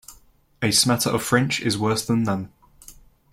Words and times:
A 0.63 0.71
smatter 0.71 1.11
of 1.11 1.21
French 1.21 1.61
is 1.61 1.77
worse 1.77 2.03
than 2.07 2.23
none. 2.23 2.51